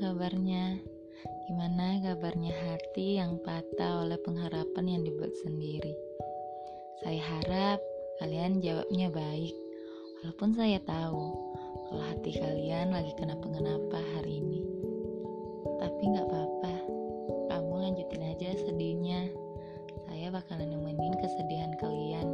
kabarnya? 0.00 0.80
Gimana 1.44 2.00
kabarnya 2.00 2.56
hati 2.56 3.20
yang 3.20 3.36
patah 3.44 4.00
oleh 4.00 4.16
pengharapan 4.24 4.96
yang 4.96 5.02
dibuat 5.04 5.36
sendiri? 5.44 5.92
Saya 7.04 7.20
harap 7.20 7.84
kalian 8.16 8.64
jawabnya 8.64 9.12
baik, 9.12 9.52
walaupun 10.24 10.56
saya 10.56 10.80
tahu 10.88 11.36
kalau 11.92 12.04
hati 12.08 12.32
kalian 12.32 12.96
lagi 12.96 13.12
kenapa-kenapa 13.20 14.00
hari 14.16 14.40
ini. 14.40 14.64
Tapi 15.76 16.02
nggak 16.08 16.32
apa-apa, 16.32 16.74
kamu 17.52 17.72
lanjutin 17.76 18.24
aja 18.24 18.56
sedihnya. 18.56 19.28
Saya 20.08 20.32
bakalan 20.32 20.72
nemenin 20.72 21.12
kesedihan 21.20 21.76
kalian. 21.76 22.27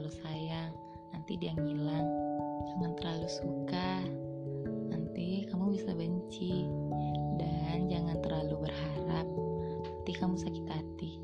Terlalu 0.00 0.16
sayang, 0.24 0.72
nanti 1.12 1.36
dia 1.36 1.52
ngilang. 1.60 2.08
Jangan 2.72 2.92
terlalu 2.96 3.28
suka, 3.28 4.00
nanti 4.88 5.44
kamu 5.52 5.76
bisa 5.76 5.92
benci. 5.92 6.64
Dan 7.36 7.84
jangan 7.92 8.16
terlalu 8.24 8.64
berharap, 8.64 9.28
nanti 9.84 10.12
kamu 10.16 10.40
sakit 10.40 10.66
hati. 10.72 11.20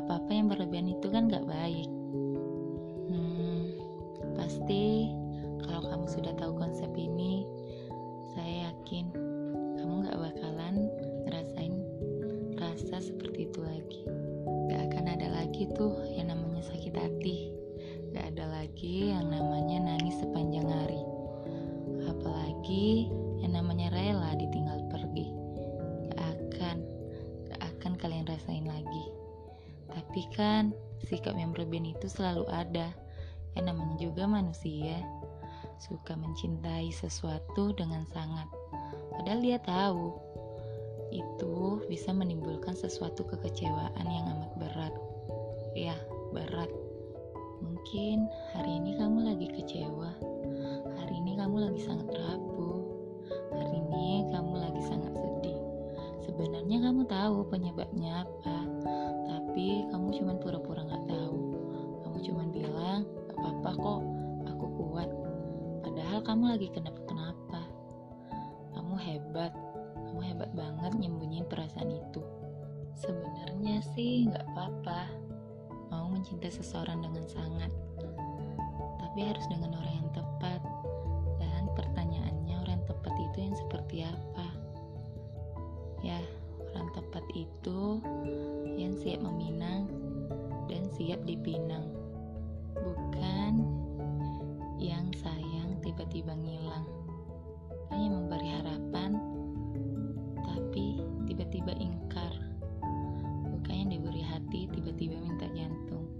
Apa-apa 0.00 0.32
yang 0.32 0.48
berlebihan 0.48 0.96
itu 0.96 1.12
kan 1.12 1.28
gak 1.28 1.44
baik. 1.44 1.92
Hmm, 3.12 3.76
pasti 4.32 5.12
kalau 5.68 5.84
kamu 5.84 6.08
sudah 6.08 6.32
tahu 6.40 6.56
konsep 6.56 6.88
ini, 6.96 7.44
saya 8.32 8.72
yakin 8.72 9.12
kamu 9.76 10.08
gak 10.08 10.20
bakalan 10.24 10.88
ngerasain 11.28 11.76
rasa 12.56 13.12
seperti 13.12 13.44
itu 13.44 13.60
lagi. 13.60 14.08
Gak 14.72 14.88
akan 14.88 15.04
ada 15.20 15.28
lagi 15.44 15.68
tuh 15.76 15.92
Tapi 30.14 30.30
kan 30.30 30.70
sikap 31.10 31.34
yang 31.34 31.50
berlebihan 31.50 31.90
itu 31.90 32.06
selalu 32.06 32.46
ada. 32.46 32.94
Yang 33.58 33.64
namanya 33.66 33.96
juga 33.98 34.30
manusia 34.30 35.02
suka 35.82 36.14
mencintai 36.14 36.86
sesuatu 36.94 37.74
dengan 37.74 38.06
sangat. 38.14 38.46
Padahal 39.10 39.42
dia 39.42 39.58
tahu 39.58 40.14
itu 41.10 41.82
bisa 41.90 42.14
menimbulkan 42.14 42.78
sesuatu 42.78 43.26
kekecewaan 43.26 44.06
yang 44.06 44.30
amat 44.38 44.54
berat. 44.54 44.94
Ya, 45.74 45.98
berat. 46.30 46.70
Mungkin 47.58 48.30
hari 48.54 48.70
ini 48.70 48.94
kamu 48.94 49.18
lagi 49.34 49.50
kecewa. 49.50 50.14
Hari 50.94 51.14
ini 51.26 51.34
kamu 51.34 51.58
lagi 51.58 51.90
sangat 51.90 52.06
rapuh. 52.14 52.86
Hari 53.50 53.82
ini 53.82 54.30
kamu 54.30 54.62
lagi 54.62 54.82
sangat 54.86 55.10
sedih. 55.10 55.58
Sebenarnya 56.22 56.86
kamu 56.86 57.02
tahu 57.10 57.50
penyebabnya 57.50 58.22
apa, 58.22 58.53
kamu 66.24 66.56
lagi 66.56 66.72
kenapa-kenapa. 66.72 67.68
Kamu 68.72 68.96
hebat, 68.96 69.52
kamu 70.08 70.20
hebat 70.32 70.50
banget 70.56 70.92
nyembunyiin 70.96 71.44
perasaan 71.44 71.92
itu. 71.92 72.24
Sebenarnya 72.96 73.84
sih 73.92 74.32
nggak 74.32 74.48
apa-apa 74.56 75.04
mau 75.92 76.08
mencintai 76.08 76.48
seseorang 76.48 77.04
dengan 77.04 77.28
sangat, 77.28 77.68
tapi 79.04 79.20
harus 79.20 79.44
dengan 79.52 79.76
orang 79.76 79.94
yang 80.00 80.10
tepat. 80.16 80.60
Dan 81.36 81.68
pertanyaannya 81.76 82.56
orang 82.56 82.80
tepat 82.88 83.14
itu 83.20 83.36
yang 83.44 83.54
seperti 83.60 83.96
apa? 84.08 84.48
Ya, 86.00 86.20
orang 86.72 86.88
tepat 86.96 87.24
itu 87.36 88.00
yang 88.80 88.96
siap 88.96 89.20
meminang 89.20 89.92
dan 90.72 90.88
siap 90.96 91.20
dipinang, 91.28 91.84
bukan 92.80 93.60
yang 94.80 95.12
sayang 95.20 95.43
tiba-tiba 95.94 96.34
ngilang. 96.34 96.82
Hanya 97.94 98.08
memberi 98.18 98.50
harapan, 98.50 99.14
tapi 100.42 100.98
tiba-tiba 101.30 101.70
ingkar. 101.78 102.34
Bukan 103.46 103.70
yang 103.70 103.90
diberi 103.94 104.18
hati, 104.26 104.66
tiba-tiba 104.74 105.14
minta 105.22 105.46
jantung. 105.54 106.10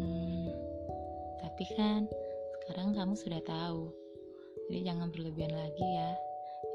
Hmm, 0.00 0.48
tapi 1.44 1.64
kan 1.76 2.08
sekarang 2.64 2.96
kamu 2.96 3.12
sudah 3.12 3.44
tahu. 3.44 3.92
Jadi 4.72 4.80
jangan 4.88 5.12
berlebihan 5.12 5.52
lagi 5.52 5.84
ya. 5.84 6.16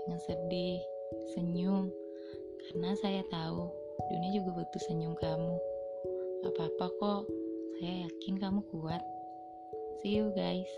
Jangan 0.06 0.22
sedih, 0.30 0.78
senyum. 1.34 1.90
Karena 2.70 2.94
saya 3.02 3.26
tahu 3.34 3.66
dunia 4.14 4.30
juga 4.38 4.62
butuh 4.62 4.82
senyum 4.86 5.18
kamu. 5.18 5.58
Apa-apa 6.54 6.86
kok. 7.02 7.24
Saya 7.82 8.06
yakin 8.06 8.38
kamu 8.38 8.62
kuat. 8.70 9.02
See 10.06 10.22
you 10.22 10.30
guys. 10.38 10.70